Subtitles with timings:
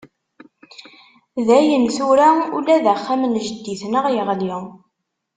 [1.49, 4.51] Dayen tura, ula d axxam n jeddi-tneɣ yeɣli.